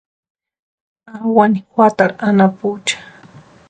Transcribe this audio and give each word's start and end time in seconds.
Awani 1.13 1.59
juatarhu 1.73 2.19
anapucha. 2.27 2.97